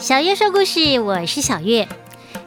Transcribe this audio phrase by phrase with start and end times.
[0.00, 1.88] 小月说故事，我是小月。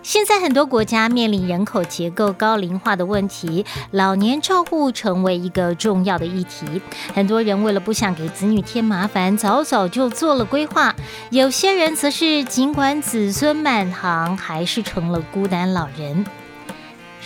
[0.01, 6.81] 现在很多国家面临人口结构高龄化的问题，老年照护成为一个重要的议题。
[7.13, 10.95] 很多人为了不想给子女添麻烦，早早就做了规划；
[11.29, 16.25] 有些人则是尽管子孙满堂，还是成了孤单老人。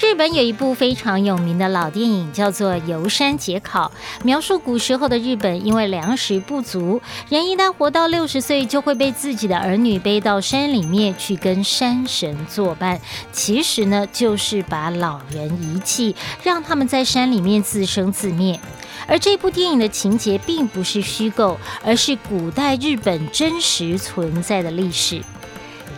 [0.01, 3.89] 日本有一部非常有名的老电影，叫做《游山解考》，
[4.25, 12.99] 描述古时候的日本，因为粮食不足，人一旦活到六十岁，就会被自己的儿女背到山里面去跟山神作伴。
[13.31, 18.59] 其实呢，就是把老人遗弃，让他们在山里面自生自灭。
[19.07, 25.21] 而这部电影的情节并不是虚构，而是古代日本真实存在的历史。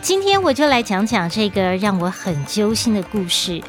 [0.04, 3.60] 今天我就来讲讲这个让我很揪心的故事。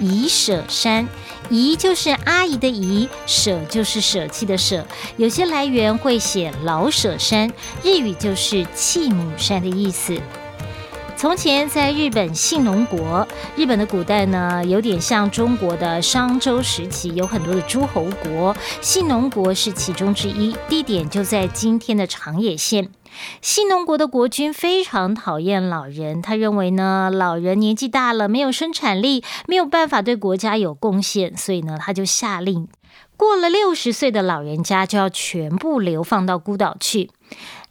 [0.00, 1.08] 姨舍山，
[1.50, 4.86] 姨就是阿姨的姨，舍就是舍弃的舍。
[5.16, 10.20] 有些来源会写老舍山，日语就是弃母山的意思。
[11.24, 22.90] 从前在日本信浓国，日本的古代呢，有点像中国的商周时期，有很多的诸侯国，信浓国是其中之一，地点就在今天的长野县。
[23.40, 32.68] 信浓国的国君非常讨厌老人，他认为呢，老人年纪大了，没有生产力，没有办法对国家有贡献，所以呢，他就下令，
[33.16, 37.10] 过了六十岁的老人家就要全部流放到孤岛去。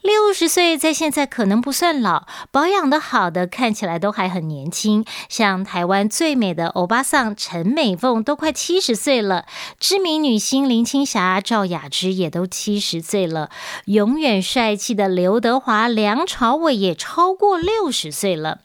[0.04, 5.06] 六十岁在现在可能不算老，保养的好的看起来都还很年轻。
[5.30, 9.46] 像台湾最美的欧巴桑陈美凤都快七十岁了，
[9.80, 13.50] 知名女星林青霞、赵雅芝也都七十岁了，
[13.86, 18.60] 永远帅气的刘德华、梁朝伟也超过六十岁了。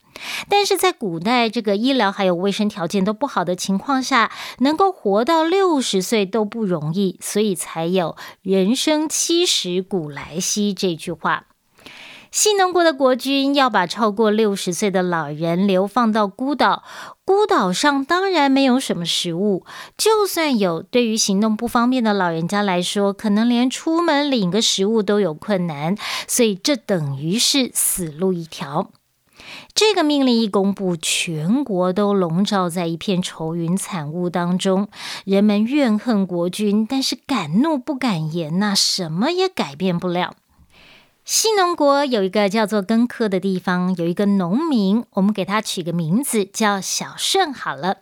[0.49, 11.45] 但是在古代，这个医疗还有卫生条件都不好的情况下，能够活到六十岁都不容易，所以才有“人生七十古来稀”这句话。
[12.31, 16.83] 西农国的国君要把超过六十岁的老人流放到孤岛，
[17.25, 19.65] 孤岛上当然没有什么食物，
[19.97, 25.97] 就算有，对于行动不方便的老人家来说，可能连出门领个食物都有困难，
[26.27, 28.91] 所以这等于是死路一条。
[29.75, 34.89] 这个命令一公布，全国都笼罩在一片愁云惨雾当中。
[35.25, 40.35] 人们怨恨国君，但是敢怒不敢言呐，什么也改变不了。
[41.31, 47.99] 西农国有一个叫做根科的地方，有一个农民，我们给他取个名字叫小顺好了。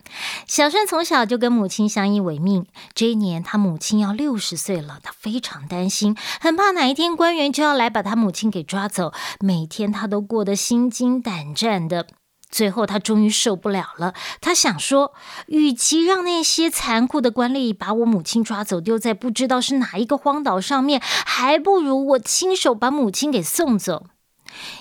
[0.46, 2.66] 小顺从小就跟母亲相依为命。
[2.94, 9.12] 这一年，他母亲要六十岁了，他非常担心，很怕哪一天官员就要来把他母亲给抓走。
[9.40, 12.06] 每天他都过得心惊胆战的。
[12.48, 14.14] 最后，他终于受不了了。
[14.40, 15.12] 他想说，
[15.48, 24.06] 与其让那些残酷的官吏把我母亲抓走，丢在不知道是哪一个荒岛上面，还不如我亲手把母亲给送走。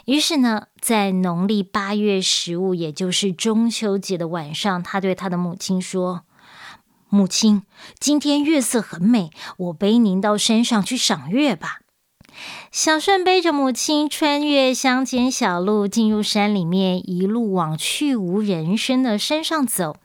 [0.05, 6.21] 于是呢，在农历八月十五，也就是中秋节的晚上，他对他的母亲说
[7.09, 7.63] ：“母亲，
[7.99, 11.79] 今天月色很美，我背您到山上去赏月吧。”
[12.71, 19.97] 小顺背着母亲穿越乡间小路，进入山里面，一路往去无人声的山上走。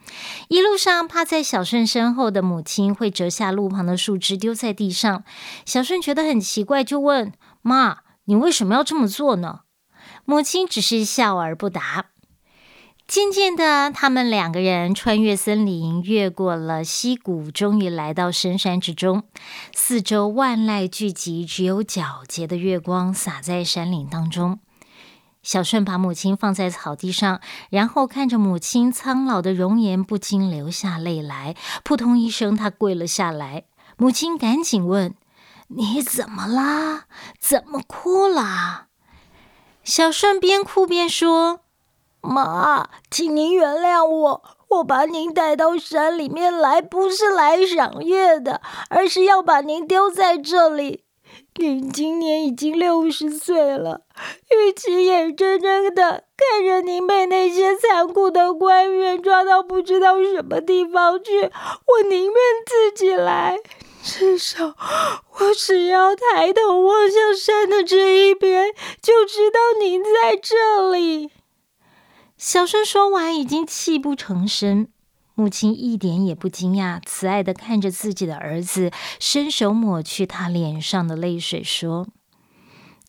[0.49, 5.25] 一路上，趴在小顺身后的母亲会折下路旁的树枝丢在地上。
[5.65, 7.33] 小顺觉得很奇怪，就问
[7.63, 9.61] 妈：“你为什么要这么做呢？”
[10.25, 12.07] 母亲只是笑而不答。
[13.11, 19.25] 渐渐的，他们两个人穿越森林，越过了溪谷，终于来到深山之中。
[19.75, 24.61] 四周万籁俱寂，只有皎洁的月光洒在山岭当中。
[25.43, 27.41] 小顺把母亲放在草地上，
[27.71, 31.57] 然后看着母亲苍老的容颜，不禁流下泪来。
[31.83, 33.65] 扑通一声，他跪了下来。
[33.97, 35.17] 母亲赶紧问
[35.67, 37.07] ：“你怎么啦？
[37.41, 38.87] 怎么哭了？”
[39.83, 41.63] 小顺边哭边说。
[42.21, 51.05] 妈，请您原谅我，我把您带到山里面来，不是来赏月的，而是要把您丢在这里。
[51.57, 54.03] 您今年已经六十岁了，
[54.51, 62.35] 与其眼睁睁的看着您被那些残酷的官员抓到不知道什么地方去，我宁愿
[62.67, 63.59] 自己来。
[64.03, 64.75] 至少，
[65.39, 68.73] 我只要抬头望向山的这一边，
[69.03, 71.31] 就知道您在这里。
[72.43, 74.89] 小顺说完，已经泣不成声。
[75.35, 82.09] 母亲一点也不惊讶，慈爱的看着自己的儿子，伸手抹去他脸上的泪水，说：“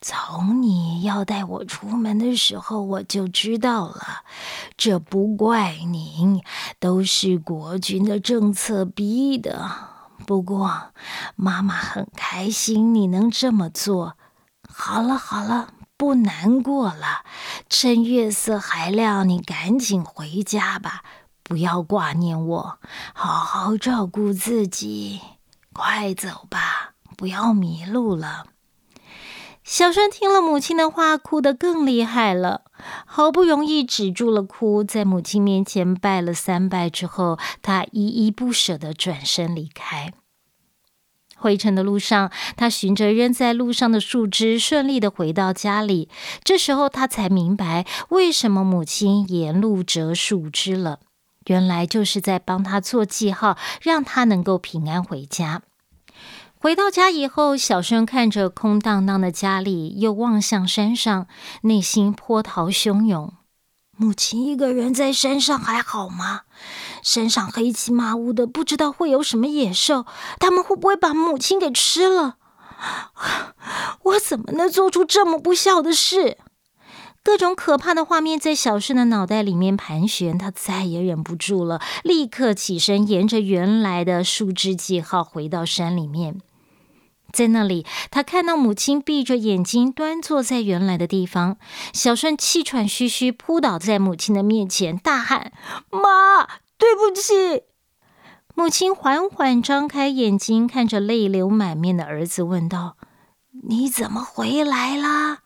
[0.01, 4.25] 从你要带我出门的时候，我就知道了。
[4.75, 6.44] 这不怪您，
[6.78, 9.72] 都是国君的政策逼的。
[10.25, 10.92] 不过，
[11.38, 14.18] 妈妈很开心你能这么做。
[14.68, 15.69] 好了好了，
[16.01, 17.24] 不难过了。
[17.69, 21.03] 趁月色还亮，你赶紧回家吧，
[21.44, 22.80] 不要挂念我，
[23.13, 25.21] 好好照顾自己。
[25.71, 28.48] 快走吧，不要迷路了。
[29.63, 32.63] 小顺听了母亲的话，哭得更厉害了。
[33.06, 40.12] 好不容易止住了哭，在母亲面前拜了三拜之后，他依依不舍地转身离开。
[41.41, 46.07] 回程的路上，他循着扔在路上的树枝，顺利的回到家里。
[46.43, 50.99] 这时候，他才明白为什么母亲沿路折树枝了。
[51.47, 55.63] 原来就是在帮他做记号，让他能够平安回家。
[56.59, 61.25] 回到家以后，小顺看着空荡荡的家里，又望向山上，
[61.63, 63.33] 内心波涛汹涌。
[63.97, 66.41] 母亲一个人在山上还好吗？
[67.01, 70.06] 身上黑漆麻乌的，不知道会有什么野兽，
[70.39, 72.38] 他们会不会把母亲给吃了？
[74.03, 76.38] 我怎么能做出这么不孝的事？
[77.24, 86.42] 各种可怕的画面在小顺的脑袋里面盘旋，他再也忍不住了，立刻起身，沿着原来的树枝记号回到山里面。
[87.31, 91.57] 在那里，他看到母亲闭着眼睛端坐在原来的地方。
[91.94, 95.54] 小顺气喘吁吁扑倒在母亲的面前，大喊
[95.92, 96.50] ：“妈，
[96.81, 97.66] 对不起！”
[98.56, 102.98] 母亲缓缓张开眼睛，看着泪流满面的儿子，问道
[103.69, 105.39] ：“你怎么回来了？”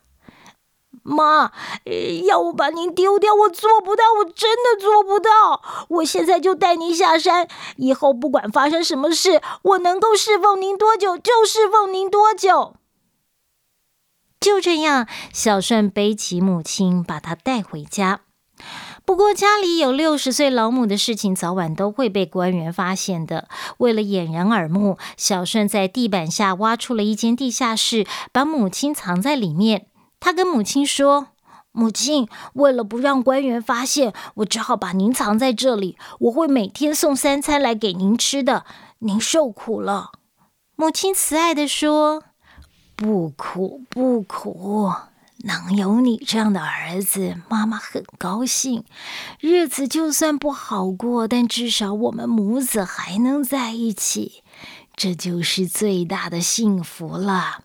[1.04, 1.52] 妈，
[2.26, 5.62] 要我把您丢掉，我做不到，我真的做不到。
[5.90, 12.78] 我现在就带您下山，以后不管发生什么事，我能够侍奉您多久就侍奉您多久。
[14.40, 18.25] 就这样，小顺背起母亲，把她带回家。
[19.06, 23.48] 不过，家里有六十岁老母的事情，早晚都会被官员发现的。
[23.78, 29.86] 为了掩人耳目，小顺在地板下挖出了一间地下室，把母亲藏在里面。
[30.20, 31.28] 他跟母亲说
[31.72, 35.98] ：“母亲，为了不让官员发现，我只好把您藏在这里。
[36.22, 38.66] 我会每天送三餐来给您吃的。
[39.00, 40.14] 您受苦了。”
[40.76, 42.24] 母亲慈爱的说
[42.98, 44.92] ：“不苦不苦，
[45.44, 48.84] 能有你这样的儿子，妈妈很高兴。
[49.40, 54.44] 日子就算不好过，但至少我们母子还能在一起，
[54.96, 57.62] 这就是最大的幸福了。”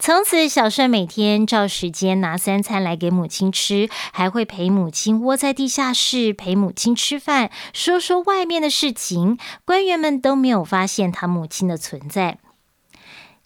[0.00, 9.38] 从此，小顺每天照时间拿三餐来给母亲吃，还会陪母亲窝在地下室陪母亲吃饭，说说外面的事情。
[9.64, 12.38] 官员们都没有发现他母亲的存在。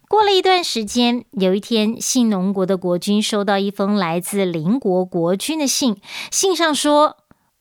[0.09, 6.01] 过了一段时间，有一天，信农国的国君收到一封来自邻国国君的信，
[6.31, 7.19] 信上说。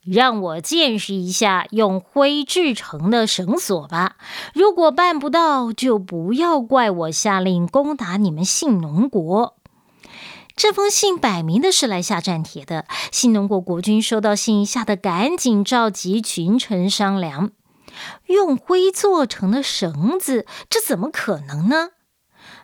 [0.07, 4.17] 让我见识一下用灰制成的绳索吧。
[4.53, 9.55] 如果办不到，就不要怪我下令攻打你们信农国。
[10.55, 12.85] 这封信摆明的是来下战帖的。
[13.11, 17.49] 信农国国君收到信，吓得赶紧召集群臣商量：
[18.27, 21.89] 用灰做成的绳子，这怎么可能呢？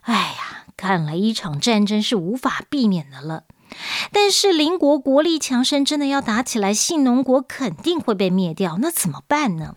[0.01, 3.43] 哎呀，看来一场战争是无法避免的了。
[4.11, 8.77] 但是邻国国力强盛，真的要打起来，信农国肯定会被灭掉。
[8.81, 9.75] 那怎么办呢？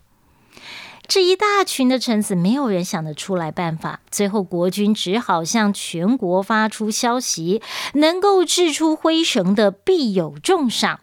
[1.07, 4.01] 这一大群的臣子，没有人想得出来办法。
[4.11, 7.61] 最后，国君只好向全国发出消息：
[7.93, 11.01] 能够制出灰绳的，必有重赏。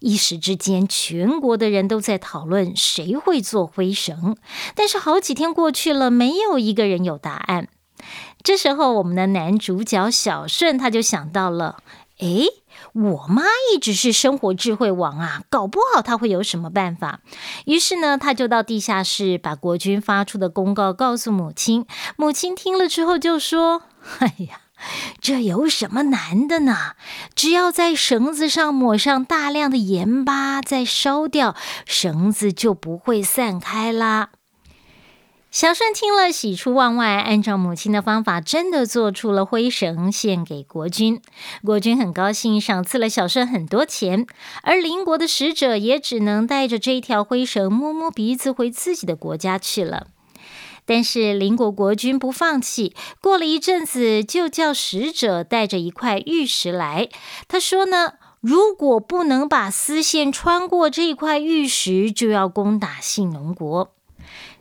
[0.00, 4.36] 一时之间，全国的人都在讨论谁会做灰绳。
[4.74, 7.68] 但是好几天过去了，没有一个人有答案。
[8.42, 11.78] 这时候，我们的男主角小顺他就想到了。
[12.20, 12.44] 哎，
[12.92, 13.42] 我妈
[13.74, 17.20] 一直是生活智慧王啊，搞不好她会有什么办法。
[17.66, 21.86] 于是呢，他就到地下室把国君发出的公告告诉母亲。
[22.16, 23.82] 母亲听了之后就说
[24.20, 24.60] ：“哎呀，
[25.20, 26.92] 这有什么难的呢？
[27.34, 34.30] 只要在绳子上抹上大量的盐巴，再烧掉，绳子就不会散开啦。”
[35.54, 41.22] 小顺听了，喜出望外，按照母亲的方法，真的做出了灰绳，献给国君。
[41.64, 44.26] 国君很高兴，赏赐了小顺很多钱。
[44.64, 50.08] 而邻国的使者也只能带着这条灰绳，摸摸鼻子，回自己的国家去了。
[50.84, 52.92] 但是邻国国君不放弃，
[53.22, 57.08] 过了一阵子，就叫使者带着一块玉石来。
[57.46, 63.92] 他说呢，如果不能把丝线穿过这块玉石，就要攻打信农国。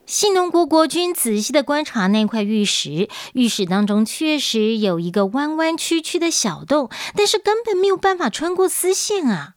[0.05, 9.53] 信农国国君仔细的观察那块玉石，玉石当中确实有一个弯弯曲曲的小洞，但是根本没有办法穿过丝线啊！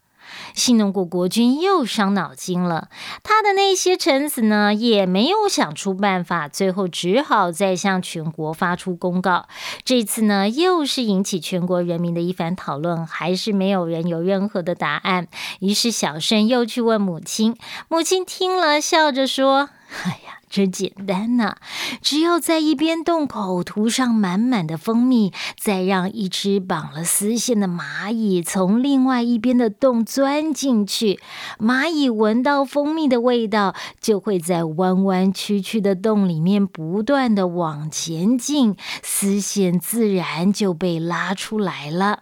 [0.54, 2.88] 信农国国君又伤脑筋了，
[3.22, 9.48] 他的那些臣子呢，也没有想出办法，最后只好再向全国发出公告。
[9.84, 15.26] 这次呢，又是引起全国人民的一番讨论，还是没有人有任何的答案。
[15.60, 17.56] 于是小盛又去问母亲，
[17.88, 19.70] 母亲听了，笑着说
[20.04, 21.56] ：“哎呀。”真简单呐，
[22.00, 31.18] 只要在一边洞口涂上满满的蜂蜜，再让一只绑了丝线的蚂蚁从另外一边的洞钻进去，
[31.58, 42.20] 蚂蚁闻到蜂蜜的味道，就会在弯弯曲曲的洞里面不断的往前进，丝线自然就被拉出来了。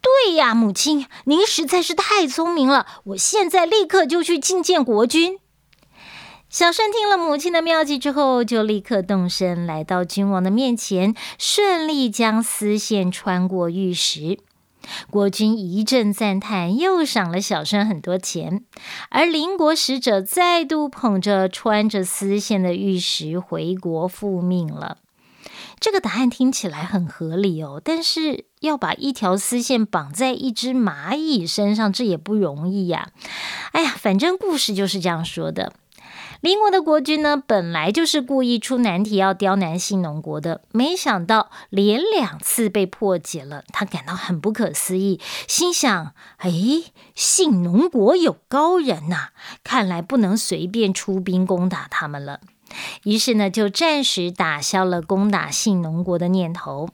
[0.00, 5.38] 对呀，母亲，您实在是太聪明了，我现在立刻就去觐见国君。
[6.52, 14.38] 小顺听了母亲的妙计之后，就立刻动身来到君王的面前，顺利将丝线穿过玉石。
[15.08, 18.62] 国君一阵赞叹，又赏了小顺很多钱。
[19.08, 24.98] 而邻国使者再度捧着穿着丝线的玉石回国复命了。
[25.80, 33.08] 这个答案听起来很合理哦，但是要把一条丝线绑在一只蚂蚁身上，这也不容易呀。
[33.72, 35.72] 哎呀，反正故事就是这样说的。
[36.42, 46.50] 邻国的国君呢，本来就是故意出难题要刁难信农国的，没想到连两次被破解了，他感到很不可思议，心想：哎，
[47.14, 49.28] 信农国有高人呐，
[49.62, 52.40] 看来不能随便出兵攻打他们了。
[53.04, 56.88] 于是呢，就暂时打消了攻打信农国的念头。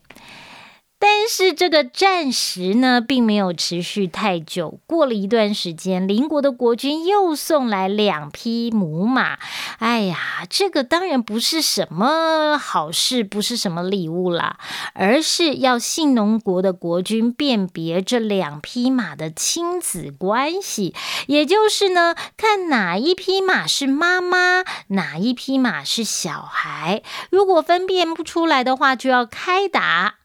[1.00, 4.80] 但是这个战时呢，并没有持续太久。
[4.86, 9.38] 过了一段时间，邻国的国君又送来两匹母马。
[9.78, 14.58] 哎呀，这个当然不是什么好事，不是什么礼物啦，
[14.94, 20.94] 而是要信农国的国君辨别这两匹马的亲子关系，
[21.28, 27.02] 也就是呢，看哪一匹马是妈妈，哪一匹马是小孩。
[27.30, 30.16] 如果分辨不出来的话，就要开打。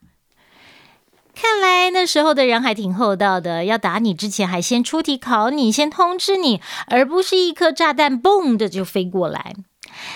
[1.35, 9.55] 看来那时候的人还挺厚道的，要打你之前还先出题考你，先通知你，而不是一颗炸弹嘣的就飞过来。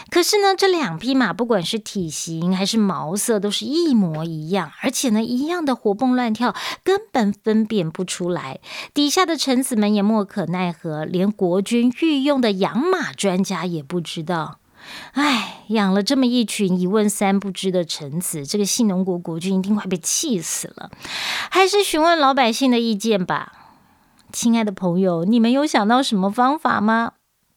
[0.10, 8.60] 可是呢，这两匹马不管是体型还是毛色都是一模一样，而且呢一样的活蹦乱跳，根本分辨不出来。
[8.94, 14.60] 底下的臣子们也莫可奈何，连国君御用的养马专家也不知道。
[15.14, 20.90] 唉，养了这么一群一问三不知的臣子，这个信农国国君一定快被气死了。
[21.50, 23.54] 还是询问老百姓的意见吧。
[24.32, 27.14] 亲爱的朋友，你们有想到什么方法吗？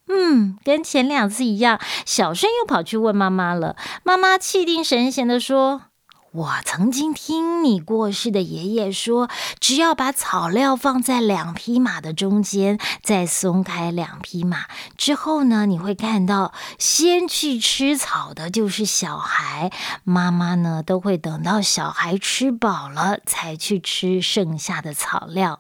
[0.09, 3.77] 嗯，跟前两次一样，小声又跑去问妈妈了。
[4.03, 5.89] 妈妈气定神闲的说。
[6.33, 19.73] 我曾经听你过世的爷爷说，只要把草料放在两匹马的中间，再松开两匹马之后呢，你会看到先去吃草的就是小孩，
[20.05, 25.59] 妈妈呢都会等到小孩吃饱了才去吃剩下的草料。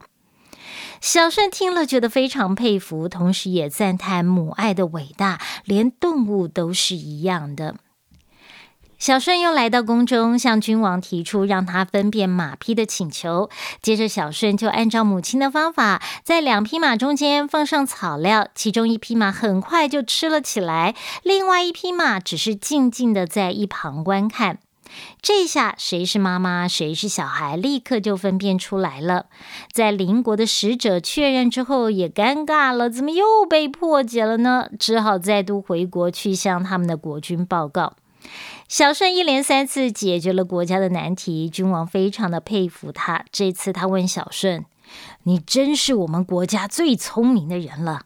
[1.00, 7.74] 小顺听了，觉得非常佩服，同时也赞叹母爱的伟大，连动物都是一样的。
[9.00, 13.48] 小顺又来到宫中，向君王提出让他分辨马匹的请求。
[13.80, 24.58] 接着，小顺就按照母亲的方法，在两匹马中间放上草料，其中一匹马很快就吃了起来，另外一匹马只是静静的在一旁观看。
[25.22, 29.26] 这下，谁是妈妈，谁是小孩，立刻就分辨出来了。
[29.72, 34.68] 在邻国的使者确认之后，也尴尬了，怎么又被破解了呢？
[34.78, 37.94] 只好再度回国去向他们的国君报告。
[38.68, 43.24] 小顺一连三次解决了国家的难题，君王非常的佩服他。
[43.32, 44.64] 这次他问小顺
[45.24, 48.02] ：“你真是我们国家最聪明的人了，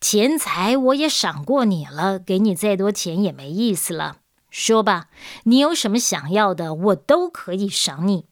[0.00, 4.18] 钱财我也赏过你了，给你再多钱也没意思了。
[4.50, 5.06] 说吧，
[5.44, 8.26] 你有什么想要的，我都可以赏你。”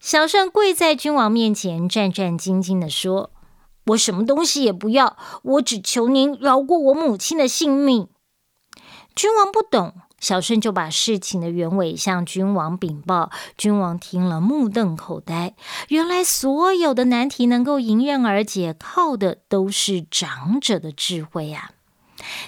[0.00, 3.30] 小顺跪在君王面前，战战兢兢的说
[3.88, 8.08] ：“我什么东西也不要，我只求您饶过我母亲的性命。”
[9.14, 9.94] 君王不懂。
[10.20, 15.54] 小顺就把事情的原委向君王禀报，君王听了目瞪口呆。
[15.88, 21.70] 原来所有的难题能够迎刃而解，靠的都是长者的智慧啊！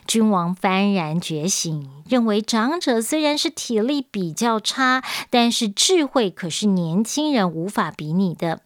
[0.06, 8.60] 君王幡然觉醒，认为长者虽然是体力比较差，但是智慧可是年轻人无法比拟的。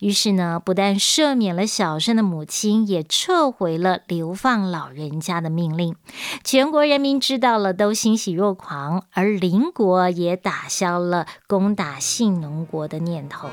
[0.00, 5.94] 于是呢，不但赦免了小生的母亲，也撤回了流放老人家的命令。
[6.42, 13.48] 全国人民知道了，都欣喜若狂，而邻国也打消了攻打信农国的念头。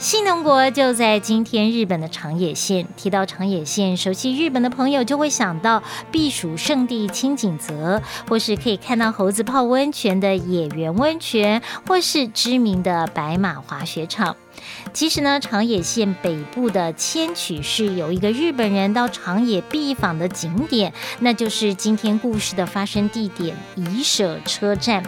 [0.00, 2.88] 信浓国就在今天日本的长野县。
[2.96, 14.34] 提到长野县，熟悉日本的朋友就会想到避暑胜地清景泽，或是可以看到猴子泡温泉的野原温泉，或是知名的白马滑雪场。
[14.94, 25.02] 其实呢，长野县北部的千曲市有一个日本人到长野必访的景点，那就是今天故事的发生地点宜舍车站。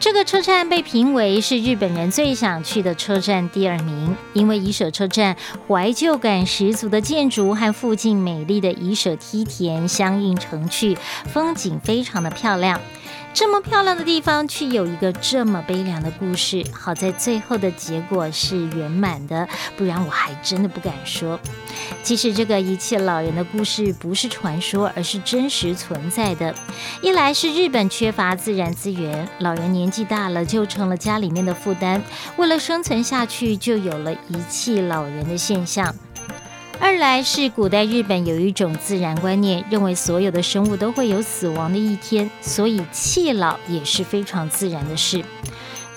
[0.00, 5.36] 这个车站被评为是日本人最想去的车站第二名，因为伊舍车站
[5.66, 12.80] 怀旧感十足的建筑和附近美丽的伊舍梯田相映成趣，风景非常的漂亮。
[13.34, 16.64] 这么漂亮的地方，却有一个这么悲凉的故事。
[16.72, 21.38] 好在最后的结果是圆满的，不然我还真的不敢说。
[22.02, 26.54] 其实这个遗弃老人的故事不是传说，而是真实存在的。
[27.00, 32.02] 一来是日本缺乏自然资源，老人年纪大了就成了家里面的负担，
[32.36, 35.94] 为了生存下去，就有了遗弃老人的现象。
[36.80, 45.24] 二来是古代日本有一种自然观念，认为所有的生物都会有死亡的一天，所以弃老也是非常自然的事。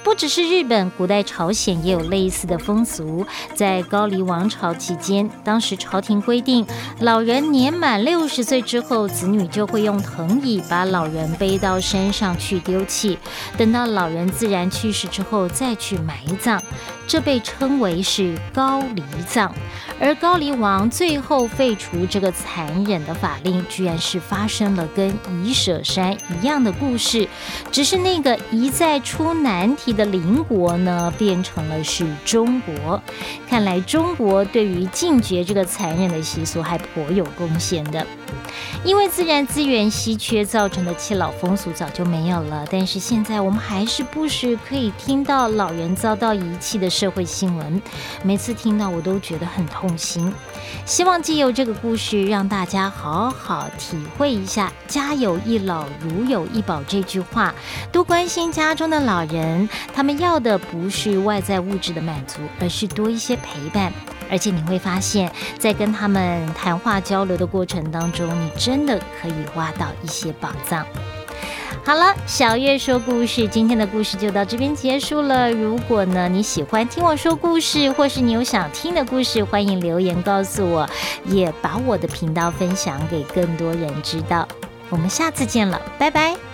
[0.04, 3.24] 不只是日本，古代朝鲜也有类似的风俗。
[3.54, 6.66] 在高丽王朝期间，当时朝廷规定，
[7.00, 13.20] 老人年满六十岁之后，子女就会用藤椅把老人背到山上去丢弃，
[13.56, 16.60] 等到老人自然去世之后再去埋葬。
[17.06, 19.54] 这被称为是高离葬。
[20.02, 27.28] 而高丽王最后废除这个残忍的法令，居然是发生了跟遗舍山一样的故事，
[27.72, 33.00] 只是那个一再出难题的邻国呢，变成了是中国。
[33.48, 38.06] 看来中国对于禁绝这个残忍的习俗还颇有贡献的。
[38.84, 47.82] 因为自然资源稀缺造成的弃老风俗早就没有了，但是现在我们还是不时可以听到老人遭到遗弃的社会新闻，
[48.24, 50.34] 每次听到我都觉得很痛心。
[50.86, 57.54] 希望借由这个故事，让大家好好体会一下“家有一老，如有一宝”这句话，
[57.92, 63.92] 多关心家中的老人，他们要的不是外在物质的满足，而是多一些陪伴。
[64.32, 70.84] 而且你会发现，在跟他们谈话交流的过程当中，你真的可以挖到一些宝藏。
[71.84, 75.52] 好了，小月说故事，今天的故事就到这边结束了。
[75.52, 80.88] 如果呢你喜欢听我说故事，或是你有想听的故事，欢迎留言告诉我，
[81.26, 84.48] 也把我的频道分享给更多人知道。
[84.90, 86.51] 我们下次见了，拜拜。